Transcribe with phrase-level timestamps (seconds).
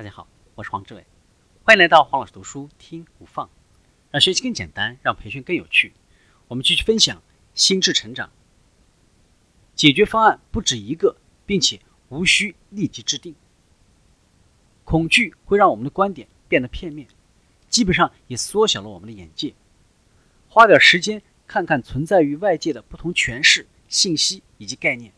[0.00, 1.04] 大家好，我是黄志伟，
[1.62, 3.50] 欢迎来到黄老师读书听不放，
[4.10, 5.92] 让学习更简单，让培训更有趣。
[6.48, 7.22] 我们继续分享
[7.52, 8.30] 心智成长，
[9.74, 13.34] 解决方案不止一个，并且无需立即制定。
[14.84, 17.06] 恐惧会让我们的观点变得片面，
[17.68, 19.52] 基本上也缩小了我们的眼界。
[20.48, 25.12] 花点时间看看存在于外界的不同诠释、信息以及概念，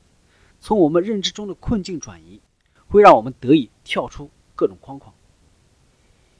[0.58, 2.40] 从我们认知中的困境转移，
[2.88, 4.28] 会让我们得以跳出。
[4.62, 5.12] 各种框框，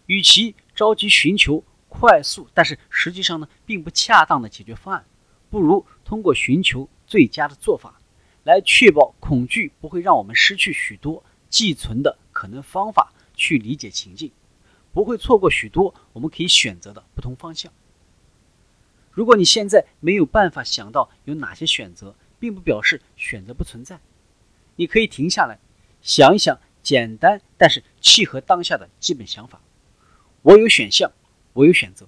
[0.06, 5.05] 与其着急寻求快速，但是实际上呢并不恰当的解决方案，
[5.51, 8.01] 不如通过寻求最佳的做法，
[8.45, 14.30] 来确保恐惧不会让我们失去许多寄存的可能方法去理解情境，
[14.93, 17.73] 不会错过许多我们可以选择的不同方向。
[19.10, 23.98] 如果你现在没有办法想到有哪些选择，并不表示选择不存在，
[24.77, 25.59] 你可以停下来
[26.01, 26.60] 想一想。
[26.82, 29.60] 简单，但是契合当下的基本想法。
[30.42, 31.12] 我有选项，
[31.52, 32.07] 我有选择。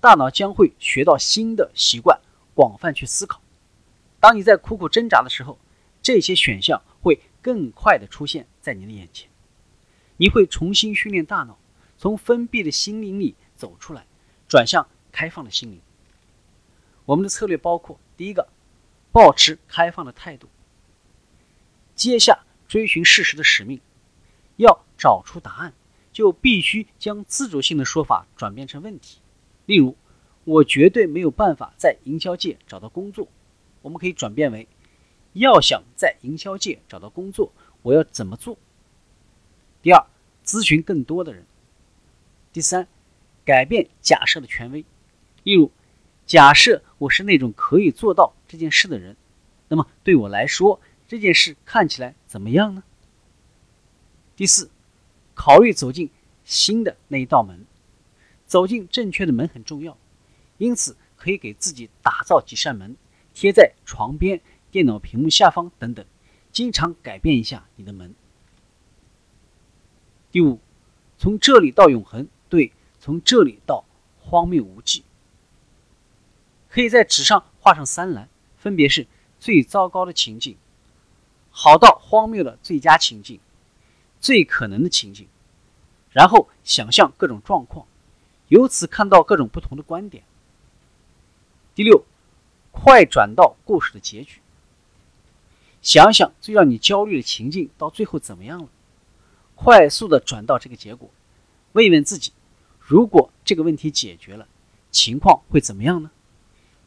[0.00, 2.18] 大脑将会学到新的习惯，
[2.54, 3.42] 广泛去思考。
[4.18, 5.58] 当你在苦苦挣扎的时候，
[6.00, 9.28] 这些选项会更快的出现在你的眼前。
[10.16, 11.58] 你会重新训练大脑，
[11.98, 14.06] 从封闭的心灵里走出来，
[14.48, 15.80] 转向开放的心灵。
[17.04, 18.48] 我们的策略包括：第一个，
[19.12, 20.48] 保持开放的态度。
[21.94, 22.44] 接下。
[22.70, 23.80] 追寻事实的使命，
[24.54, 25.74] 要找出答案，
[26.12, 29.18] 就必须将自主性的说法转变成问题。
[29.66, 29.96] 例如，
[30.44, 33.26] 我绝对没有办法在营销界找到工作，
[33.82, 34.68] 我们可以转变为：
[35.32, 38.56] 要想在营销界找到工作，我要怎么做？
[39.82, 40.06] 第二，
[40.46, 41.44] 咨询更多的人。
[42.52, 42.86] 第三，
[43.44, 44.84] 改变假设的权威。
[45.42, 45.72] 例如，
[46.24, 49.16] 假设我是那种可以做到这件事的人，
[49.66, 50.80] 那么对我来说。
[51.10, 52.84] 这件事看起来怎么样呢？
[54.36, 54.70] 第四，
[55.34, 56.08] 考虑走进
[56.44, 57.66] 新的那一道门，
[58.46, 59.98] 走进正确的门很重要，
[60.58, 62.96] 因此可以给自己打造几扇门，
[63.34, 66.06] 贴在床边、电脑屏幕下方等等，
[66.52, 68.14] 经常改变一下你的门。
[70.30, 70.60] 第五，
[71.18, 73.84] 从这里到永恒，对，从这里到
[74.20, 75.02] 荒谬无际，
[76.68, 79.08] 可以在纸上画上三栏，分别是
[79.40, 80.56] 最糟糕的情境。
[81.62, 83.38] 好到荒谬的最佳情境，
[84.18, 85.28] 最可能的情境，
[86.10, 87.86] 然后想象各种状况，
[88.48, 90.24] 由此看到各种不同的观点。
[91.74, 92.06] 第六，
[92.70, 94.40] 快转到故事的结局，
[95.82, 98.68] 想想最让你焦虑的情境到最后怎么样了，
[99.54, 101.10] 快速的转到这个结果，
[101.72, 102.32] 问一问自己，
[102.78, 104.48] 如果这个问题解决了，
[104.90, 106.10] 情况会怎么样呢？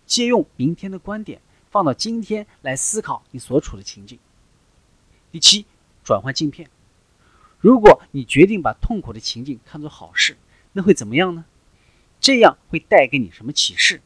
[0.08, 1.40] 借用明天的观点
[1.70, 4.18] 放到今天来思考你所处的情境。
[5.34, 5.66] 第七，
[6.04, 6.70] 转换镜片。
[7.60, 10.38] 如果你决定把痛苦的情境看作好事，
[10.74, 11.46] 那会怎么样呢？
[12.22, 14.04] 这样会带给你什么启示？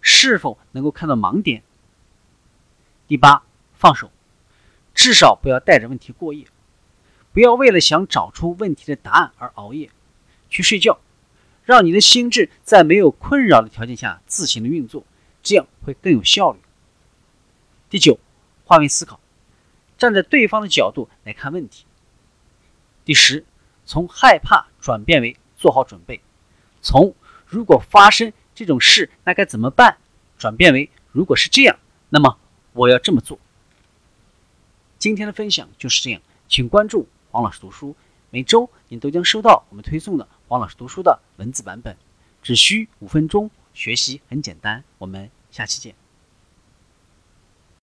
[0.00, 1.64] 是否能够看到盲点？
[3.08, 3.42] 第八，
[3.74, 4.12] 放手，
[4.94, 6.46] 至少不要带着问题过夜，
[7.32, 9.90] 不要为了想找出问题的答案而熬夜，
[10.48, 11.00] 去睡觉，
[11.64, 15.04] 让你的心智在没有困扰的条件下自行的运作，
[15.42, 16.60] 这样会更有效率。
[17.90, 18.20] 第九，
[18.64, 19.18] 换位思考。
[20.02, 21.84] 站在对方的角度来看问题。
[23.04, 23.44] 第十，
[23.86, 26.18] 从害怕转变为做好准备；
[26.80, 27.14] 从
[27.46, 29.98] 如果发生这种事，那该怎么办？
[30.36, 32.36] 转变为如果是这样，那么
[32.72, 33.38] 我要这么做。
[34.98, 37.94] 今天的分享就是这样，请关注王老师读书，
[38.30, 41.96] 每周您都将收到我们推送的王老师读书的文字版本，
[42.42, 44.82] 只需五分钟，学习很简单。
[44.98, 46.01] 我们下期见。